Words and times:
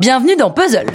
Bienvenue 0.00 0.34
dans 0.34 0.50
Puzzle 0.50 0.86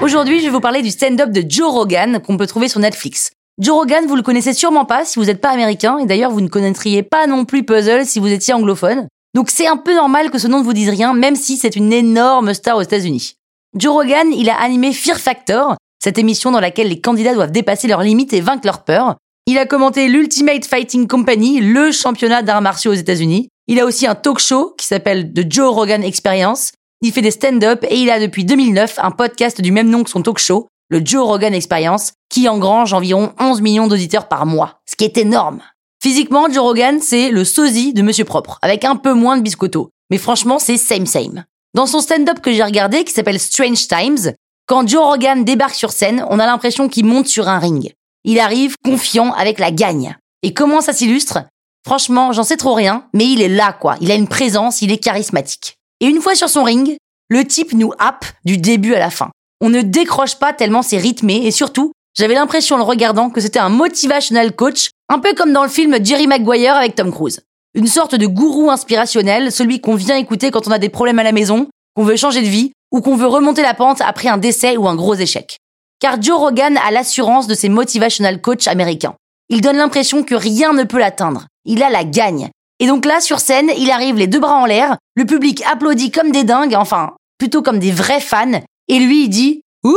Aujourd'hui, 0.00 0.38
je 0.38 0.44
vais 0.44 0.50
vous 0.50 0.60
parler 0.60 0.80
du 0.80 0.90
stand-up 0.90 1.30
de 1.32 1.42
Joe 1.44 1.72
Rogan 1.72 2.20
qu'on 2.24 2.36
peut 2.36 2.46
trouver 2.46 2.68
sur 2.68 2.78
Netflix. 2.78 3.32
Joe 3.58 3.74
Rogan, 3.74 4.06
vous 4.06 4.14
le 4.14 4.22
connaissez 4.22 4.52
sûrement 4.52 4.84
pas 4.84 5.04
si 5.04 5.18
vous 5.18 5.24
n'êtes 5.24 5.40
pas 5.40 5.50
américain, 5.50 5.98
et 5.98 6.06
d'ailleurs 6.06 6.30
vous 6.30 6.40
ne 6.40 6.46
connaîtriez 6.46 7.02
pas 7.02 7.26
non 7.26 7.44
plus 7.44 7.64
Puzzle 7.64 8.06
si 8.06 8.20
vous 8.20 8.28
étiez 8.28 8.54
anglophone. 8.54 9.08
Donc 9.34 9.50
c'est 9.50 9.66
un 9.66 9.76
peu 9.76 9.92
normal 9.92 10.30
que 10.30 10.38
ce 10.38 10.46
nom 10.46 10.60
ne 10.60 10.64
vous 10.64 10.72
dise 10.72 10.88
rien, 10.88 11.14
même 11.14 11.34
si 11.34 11.56
c'est 11.56 11.74
une 11.74 11.92
énorme 11.92 12.54
star 12.54 12.76
aux 12.76 12.82
États-Unis. 12.82 13.34
Joe 13.76 13.92
Rogan, 13.92 14.32
il 14.32 14.48
a 14.48 14.60
animé 14.60 14.92
Fear 14.92 15.18
Factor, 15.18 15.74
cette 16.00 16.18
émission 16.18 16.52
dans 16.52 16.60
laquelle 16.60 16.88
les 16.88 17.00
candidats 17.00 17.34
doivent 17.34 17.50
dépasser 17.50 17.88
leurs 17.88 18.02
limites 18.02 18.32
et 18.32 18.40
vaincre 18.40 18.66
leurs 18.66 18.84
peurs. 18.84 19.16
Il 19.48 19.58
a 19.58 19.66
commenté 19.66 20.06
l'Ultimate 20.06 20.64
Fighting 20.64 21.08
Company, 21.08 21.60
le 21.60 21.90
championnat 21.90 22.42
d'arts 22.42 22.62
martiaux 22.62 22.92
aux 22.92 22.94
États-Unis. 22.94 23.48
Il 23.66 23.80
a 23.80 23.84
aussi 23.84 24.06
un 24.06 24.14
talk 24.14 24.38
show 24.38 24.74
qui 24.78 24.86
s'appelle 24.86 25.32
The 25.32 25.50
Joe 25.50 25.74
Rogan 25.74 26.04
Experience. 26.04 26.70
Il 27.04 27.10
fait 27.12 27.20
des 27.20 27.32
stand-up 27.32 27.84
et 27.90 27.96
il 27.96 28.10
a 28.10 28.20
depuis 28.20 28.44
2009 28.44 29.00
un 29.02 29.10
podcast 29.10 29.60
du 29.60 29.72
même 29.72 29.90
nom 29.90 30.04
que 30.04 30.10
son 30.10 30.22
talk 30.22 30.38
show, 30.38 30.68
le 30.88 31.04
Joe 31.04 31.26
Rogan 31.26 31.52
Experience, 31.52 32.12
qui 32.30 32.48
engrange 32.48 32.92
environ 32.92 33.32
11 33.40 33.60
millions 33.60 33.88
d'auditeurs 33.88 34.28
par 34.28 34.46
mois, 34.46 34.78
ce 34.88 34.94
qui 34.94 35.02
est 35.02 35.18
énorme. 35.18 35.62
Physiquement, 36.00 36.46
Joe 36.48 36.62
Rogan, 36.62 37.00
c'est 37.00 37.30
le 37.30 37.44
sosie 37.44 37.92
de 37.92 38.02
Monsieur 38.02 38.24
Propre, 38.24 38.60
avec 38.62 38.84
un 38.84 38.94
peu 38.94 39.14
moins 39.14 39.36
de 39.36 39.42
biscotto. 39.42 39.90
Mais 40.10 40.18
franchement, 40.18 40.60
c'est 40.60 40.76
same 40.76 41.06
same. 41.06 41.44
Dans 41.74 41.86
son 41.86 42.00
stand-up 42.00 42.40
que 42.40 42.52
j'ai 42.52 42.62
regardé, 42.62 43.02
qui 43.02 43.12
s'appelle 43.12 43.40
Strange 43.40 43.88
Times, 43.88 44.34
quand 44.66 44.86
Joe 44.86 45.04
Rogan 45.04 45.44
débarque 45.44 45.74
sur 45.74 45.90
scène, 45.90 46.24
on 46.30 46.38
a 46.38 46.46
l'impression 46.46 46.88
qu'il 46.88 47.04
monte 47.04 47.26
sur 47.26 47.48
un 47.48 47.58
ring. 47.58 47.92
Il 48.22 48.38
arrive 48.38 48.76
confiant 48.84 49.32
avec 49.32 49.58
la 49.58 49.72
gagne. 49.72 50.16
Et 50.44 50.54
comment 50.54 50.80
ça 50.80 50.92
s'illustre? 50.92 51.40
Franchement, 51.84 52.30
j'en 52.32 52.44
sais 52.44 52.56
trop 52.56 52.74
rien, 52.74 53.08
mais 53.12 53.26
il 53.26 53.42
est 53.42 53.48
là, 53.48 53.72
quoi. 53.72 53.96
Il 54.00 54.12
a 54.12 54.14
une 54.14 54.28
présence, 54.28 54.82
il 54.82 54.92
est 54.92 54.98
charismatique. 54.98 55.78
Et 56.02 56.06
une 56.06 56.20
fois 56.20 56.34
sur 56.34 56.48
son 56.48 56.64
ring, 56.64 56.96
le 57.28 57.44
type 57.46 57.72
nous 57.72 57.92
happe 58.00 58.24
du 58.44 58.58
début 58.58 58.94
à 58.94 58.98
la 58.98 59.08
fin. 59.08 59.30
On 59.60 59.70
ne 59.70 59.82
décroche 59.82 60.34
pas 60.34 60.52
tellement 60.52 60.82
c'est 60.82 60.98
rythmé 60.98 61.46
et 61.46 61.52
surtout, 61.52 61.92
j'avais 62.18 62.34
l'impression 62.34 62.74
en 62.74 62.78
le 62.78 62.84
regardant 62.84 63.30
que 63.30 63.40
c'était 63.40 63.60
un 63.60 63.68
motivational 63.68 64.54
coach, 64.56 64.90
un 65.08 65.20
peu 65.20 65.32
comme 65.34 65.52
dans 65.52 65.62
le 65.62 65.68
film 65.68 66.04
Jerry 66.04 66.26
Maguire 66.26 66.74
avec 66.74 66.96
Tom 66.96 67.12
Cruise. 67.12 67.40
Une 67.74 67.86
sorte 67.86 68.16
de 68.16 68.26
gourou 68.26 68.68
inspirationnel, 68.68 69.52
celui 69.52 69.80
qu'on 69.80 69.94
vient 69.94 70.16
écouter 70.16 70.50
quand 70.50 70.66
on 70.66 70.72
a 70.72 70.80
des 70.80 70.88
problèmes 70.88 71.20
à 71.20 71.22
la 71.22 71.30
maison, 71.30 71.68
qu'on 71.94 72.02
veut 72.02 72.16
changer 72.16 72.42
de 72.42 72.48
vie 72.48 72.72
ou 72.90 73.00
qu'on 73.00 73.14
veut 73.14 73.28
remonter 73.28 73.62
la 73.62 73.72
pente 73.72 74.00
après 74.00 74.28
un 74.28 74.38
décès 74.38 74.76
ou 74.76 74.88
un 74.88 74.96
gros 74.96 75.14
échec. 75.14 75.56
Car 76.00 76.20
Joe 76.20 76.36
Rogan 76.36 76.76
a 76.84 76.90
l'assurance 76.90 77.46
de 77.46 77.54
ses 77.54 77.68
motivational 77.68 78.40
coachs 78.40 78.66
américains. 78.66 79.14
Il 79.50 79.60
donne 79.60 79.76
l'impression 79.76 80.24
que 80.24 80.34
rien 80.34 80.72
ne 80.72 80.82
peut 80.82 80.98
l'atteindre. 80.98 81.46
Il 81.64 81.84
a 81.84 81.90
la 81.90 82.02
gagne. 82.02 82.50
Et 82.82 82.88
donc 82.88 83.04
là, 83.04 83.20
sur 83.20 83.38
scène, 83.38 83.70
il 83.78 83.92
arrive 83.92 84.16
les 84.16 84.26
deux 84.26 84.40
bras 84.40 84.56
en 84.56 84.66
l'air, 84.66 84.96
le 85.14 85.24
public 85.24 85.62
applaudit 85.70 86.10
comme 86.10 86.32
des 86.32 86.42
dingues, 86.42 86.74
enfin, 86.74 87.12
plutôt 87.38 87.62
comme 87.62 87.78
des 87.78 87.92
vrais 87.92 88.18
fans, 88.18 88.60
et 88.88 88.98
lui, 88.98 89.26
il 89.26 89.28
dit 89.28 89.62
Ouh! 89.84 89.92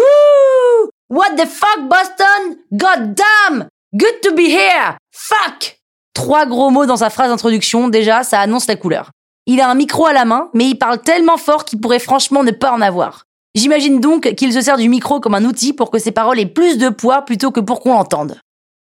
What 1.09 1.31
the 1.35 1.47
fuck, 1.47 1.89
Boston? 1.89 2.57
God 2.71 3.15
damn! 3.15 3.67
Good 3.95 4.21
to 4.21 4.35
be 4.35 4.41
here! 4.41 4.97
Fuck! 5.11 5.79
Trois 6.13 6.45
gros 6.45 6.69
mots 6.69 6.85
dans 6.85 6.97
sa 6.97 7.09
phrase 7.09 7.29
d'introduction, 7.29 7.87
déjà, 7.87 8.21
ça 8.21 8.39
annonce 8.39 8.67
la 8.67 8.75
couleur. 8.75 9.09
Il 9.47 9.61
a 9.61 9.67
un 9.67 9.73
micro 9.73 10.05
à 10.05 10.13
la 10.13 10.25
main, 10.25 10.51
mais 10.53 10.65
il 10.65 10.75
parle 10.75 11.01
tellement 11.01 11.37
fort 11.37 11.65
qu'il 11.65 11.81
pourrait 11.81 11.97
franchement 11.97 12.43
ne 12.43 12.51
pas 12.51 12.71
en 12.71 12.81
avoir. 12.81 13.23
J'imagine 13.55 13.99
donc 13.99 14.35
qu'il 14.35 14.53
se 14.53 14.61
sert 14.61 14.77
du 14.77 14.89
micro 14.89 15.19
comme 15.19 15.33
un 15.33 15.45
outil 15.45 15.73
pour 15.73 15.89
que 15.89 15.97
ses 15.97 16.11
paroles 16.11 16.39
aient 16.39 16.45
plus 16.45 16.77
de 16.77 16.89
poids 16.89 17.23
plutôt 17.23 17.49
que 17.49 17.61
pour 17.61 17.79
qu'on 17.79 17.93
l'entende. 17.93 18.39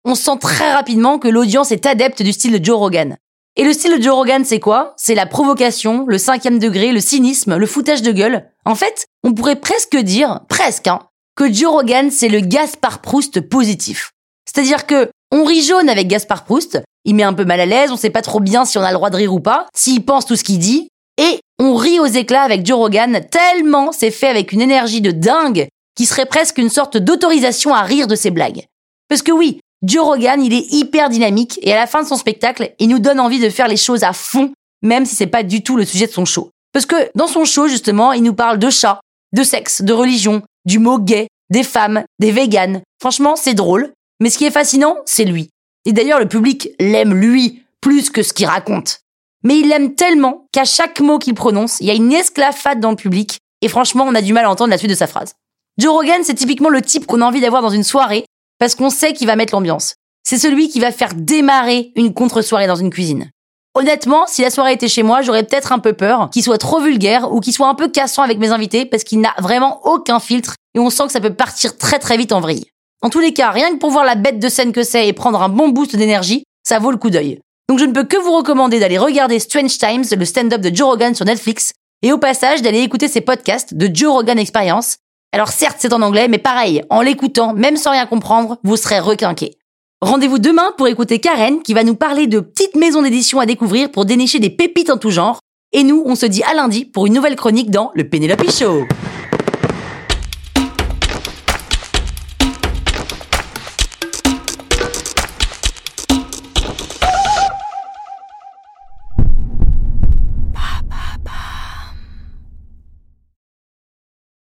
On 0.06 0.14
sent 0.14 0.38
très 0.40 0.72
rapidement 0.72 1.18
que 1.18 1.28
l'audience 1.28 1.70
est 1.70 1.84
adepte 1.84 2.22
du 2.22 2.32
style 2.32 2.58
de 2.58 2.64
Joe 2.64 2.78
Rogan. 2.78 3.18
Et 3.56 3.64
le 3.64 3.72
style 3.72 3.96
de 3.96 4.02
Joe 4.02 4.14
Rogan, 4.14 4.44
c'est 4.44 4.60
quoi? 4.60 4.94
C'est 4.96 5.14
la 5.14 5.26
provocation, 5.26 6.04
le 6.06 6.18
cinquième 6.18 6.58
degré, 6.58 6.92
le 6.92 7.00
cynisme, 7.00 7.56
le 7.56 7.66
foutage 7.66 8.02
de 8.02 8.12
gueule. 8.12 8.48
En 8.64 8.74
fait, 8.74 9.06
on 9.24 9.34
pourrait 9.34 9.60
presque 9.60 9.96
dire, 9.96 10.40
presque, 10.48 10.86
hein, 10.86 11.00
que 11.36 11.52
Joe 11.52 11.70
Rogan, 11.70 12.10
c'est 12.10 12.28
le 12.28 12.40
Gaspard 12.40 13.00
Proust 13.00 13.40
positif. 13.40 14.12
C'est-à-dire 14.46 14.86
que 14.86 15.10
on 15.32 15.44
rit 15.44 15.62
jaune 15.62 15.88
avec 15.88 16.08
Gaspard 16.08 16.44
Proust, 16.44 16.82
il 17.04 17.14
met 17.14 17.22
un 17.22 17.32
peu 17.32 17.44
mal 17.44 17.60
à 17.60 17.66
l'aise, 17.66 17.90
on 17.92 17.96
sait 17.96 18.10
pas 18.10 18.22
trop 18.22 18.40
bien 18.40 18.64
si 18.64 18.78
on 18.78 18.82
a 18.82 18.90
le 18.90 18.96
droit 18.96 19.10
de 19.10 19.16
rire 19.16 19.32
ou 19.32 19.40
pas, 19.40 19.66
s'il 19.74 20.04
pense 20.04 20.26
tout 20.26 20.36
ce 20.36 20.44
qu'il 20.44 20.58
dit, 20.58 20.88
et 21.18 21.40
on 21.58 21.74
rit 21.74 22.00
aux 22.00 22.06
éclats 22.06 22.42
avec 22.42 22.66
Joe 22.66 22.78
Rogan 22.78 23.20
tellement 23.30 23.92
c'est 23.92 24.10
fait 24.10 24.28
avec 24.28 24.52
une 24.52 24.60
énergie 24.60 25.00
de 25.00 25.10
dingue 25.10 25.68
qui 25.94 26.06
serait 26.06 26.26
presque 26.26 26.58
une 26.58 26.70
sorte 26.70 26.96
d'autorisation 26.96 27.74
à 27.74 27.82
rire 27.82 28.06
de 28.06 28.16
ses 28.16 28.30
blagues. 28.30 28.64
Parce 29.08 29.22
que 29.22 29.32
oui, 29.32 29.60
Joe 29.82 30.04
Rogan, 30.04 30.42
il 30.42 30.52
est 30.52 30.72
hyper 30.72 31.08
dynamique 31.08 31.58
et 31.62 31.72
à 31.72 31.76
la 31.76 31.86
fin 31.86 32.02
de 32.02 32.08
son 32.08 32.16
spectacle, 32.16 32.74
il 32.78 32.88
nous 32.88 32.98
donne 32.98 33.18
envie 33.18 33.40
de 33.40 33.48
faire 33.48 33.68
les 33.68 33.78
choses 33.78 34.04
à 34.04 34.12
fond, 34.12 34.52
même 34.82 35.06
si 35.06 35.16
c'est 35.16 35.26
pas 35.26 35.42
du 35.42 35.62
tout 35.62 35.76
le 35.76 35.84
sujet 35.84 36.06
de 36.06 36.12
son 36.12 36.26
show. 36.26 36.50
Parce 36.72 36.86
que 36.86 37.10
dans 37.14 37.26
son 37.26 37.44
show, 37.44 37.66
justement, 37.66 38.12
il 38.12 38.22
nous 38.22 38.34
parle 38.34 38.58
de 38.58 38.68
chats, 38.68 39.00
de 39.32 39.42
sexe, 39.42 39.82
de 39.82 39.92
religion, 39.92 40.42
du 40.66 40.78
mot 40.78 40.98
gay, 40.98 41.28
des 41.50 41.62
femmes, 41.62 42.04
des 42.18 42.30
véganes. 42.30 42.82
Franchement, 43.00 43.36
c'est 43.36 43.54
drôle. 43.54 43.92
Mais 44.20 44.28
ce 44.28 44.36
qui 44.36 44.44
est 44.44 44.50
fascinant, 44.50 44.96
c'est 45.06 45.24
lui. 45.24 45.48
Et 45.86 45.92
d'ailleurs, 45.92 46.20
le 46.20 46.28
public 46.28 46.68
l'aime 46.78 47.14
lui, 47.14 47.62
plus 47.80 48.10
que 48.10 48.22
ce 48.22 48.34
qu'il 48.34 48.46
raconte. 48.46 49.00
Mais 49.42 49.58
il 49.58 49.68
l'aime 49.68 49.94
tellement 49.94 50.46
qu'à 50.52 50.66
chaque 50.66 51.00
mot 51.00 51.18
qu'il 51.18 51.34
prononce, 51.34 51.80
il 51.80 51.86
y 51.86 51.90
a 51.90 51.94
une 51.94 52.12
esclafade 52.12 52.80
dans 52.80 52.90
le 52.90 52.96
public, 52.96 53.38
et 53.62 53.68
franchement, 53.68 54.04
on 54.06 54.14
a 54.14 54.20
du 54.20 54.34
mal 54.34 54.44
à 54.44 54.50
entendre 54.50 54.70
la 54.70 54.76
suite 54.76 54.90
de 54.90 54.96
sa 54.96 55.06
phrase. 55.06 55.34
Joe 55.78 55.92
Rogan, 55.92 56.20
c'est 56.22 56.34
typiquement 56.34 56.68
le 56.68 56.82
type 56.82 57.06
qu'on 57.06 57.22
a 57.22 57.24
envie 57.24 57.40
d'avoir 57.40 57.62
dans 57.62 57.70
une 57.70 57.84
soirée, 57.84 58.26
parce 58.60 58.76
qu'on 58.76 58.90
sait 58.90 59.12
qu'il 59.12 59.26
va 59.26 59.34
mettre 59.34 59.54
l'ambiance. 59.54 59.94
C'est 60.22 60.38
celui 60.38 60.68
qui 60.68 60.78
va 60.78 60.92
faire 60.92 61.14
démarrer 61.16 61.90
une 61.96 62.14
contre-soirée 62.14 62.68
dans 62.68 62.76
une 62.76 62.90
cuisine. 62.90 63.30
Honnêtement, 63.74 64.26
si 64.26 64.42
la 64.42 64.50
soirée 64.50 64.74
était 64.74 64.88
chez 64.88 65.02
moi, 65.02 65.22
j'aurais 65.22 65.44
peut-être 65.44 65.72
un 65.72 65.78
peu 65.78 65.92
peur 65.92 66.28
qu'il 66.30 66.42
soit 66.42 66.58
trop 66.58 66.80
vulgaire 66.80 67.32
ou 67.32 67.40
qu'il 67.40 67.52
soit 67.52 67.68
un 67.68 67.74
peu 67.74 67.88
cassant 67.88 68.22
avec 68.22 68.38
mes 68.38 68.50
invités 68.50 68.84
parce 68.84 69.02
qu'il 69.02 69.20
n'a 69.20 69.34
vraiment 69.38 69.80
aucun 69.84 70.20
filtre 70.20 70.54
et 70.74 70.78
on 70.78 70.90
sent 70.90 71.06
que 71.06 71.12
ça 71.12 71.20
peut 71.20 71.34
partir 71.34 71.78
très 71.78 71.98
très 71.98 72.16
vite 72.16 72.32
en 72.32 72.40
vrille. 72.40 72.66
En 73.02 73.08
tous 73.08 73.20
les 73.20 73.32
cas, 73.32 73.50
rien 73.50 73.70
que 73.72 73.78
pour 73.78 73.90
voir 73.90 74.04
la 74.04 74.14
bête 74.14 74.38
de 74.38 74.48
scène 74.48 74.72
que 74.72 74.82
c'est 74.82 75.08
et 75.08 75.12
prendre 75.12 75.40
un 75.40 75.48
bon 75.48 75.68
boost 75.68 75.96
d'énergie, 75.96 76.44
ça 76.62 76.78
vaut 76.78 76.90
le 76.90 76.98
coup 76.98 77.10
d'œil. 77.10 77.40
Donc 77.68 77.78
je 77.78 77.84
ne 77.84 77.92
peux 77.92 78.04
que 78.04 78.18
vous 78.18 78.36
recommander 78.36 78.80
d'aller 78.80 78.98
regarder 78.98 79.38
Strange 79.38 79.78
Times, 79.78 80.04
le 80.10 80.24
stand-up 80.24 80.60
de 80.60 80.74
Joe 80.74 80.88
Rogan 80.88 81.14
sur 81.14 81.24
Netflix, 81.24 81.72
et 82.02 82.12
au 82.12 82.18
passage 82.18 82.60
d'aller 82.62 82.80
écouter 82.80 83.08
ses 83.08 83.20
podcasts 83.20 83.74
de 83.74 83.88
Joe 83.92 84.12
Rogan 84.12 84.38
Experience, 84.38 84.96
alors 85.32 85.48
certes, 85.48 85.76
c'est 85.78 85.92
en 85.92 86.02
anglais, 86.02 86.26
mais 86.28 86.38
pareil, 86.38 86.82
en 86.90 87.02
l'écoutant, 87.02 87.54
même 87.54 87.76
sans 87.76 87.92
rien 87.92 88.06
comprendre, 88.06 88.58
vous 88.64 88.76
serez 88.76 88.98
requinqué. 88.98 89.56
Rendez-vous 90.00 90.38
demain 90.38 90.72
pour 90.76 90.88
écouter 90.88 91.20
Karen 91.20 91.62
qui 91.62 91.74
va 91.74 91.84
nous 91.84 91.94
parler 91.94 92.26
de 92.26 92.40
petites 92.40 92.74
maisons 92.74 93.02
d'édition 93.02 93.38
à 93.38 93.46
découvrir 93.46 93.90
pour 93.90 94.06
dénicher 94.06 94.40
des 94.40 94.50
pépites 94.50 94.90
en 94.90 94.96
tout 94.96 95.10
genre. 95.10 95.38
Et 95.72 95.84
nous, 95.84 96.02
on 96.04 96.16
se 96.16 96.26
dit 96.26 96.42
à 96.42 96.54
lundi 96.54 96.84
pour 96.84 97.06
une 97.06 97.12
nouvelle 97.12 97.36
chronique 97.36 97.70
dans 97.70 97.92
le 97.94 98.08
Penelope 98.08 98.50
Show. 98.50 98.86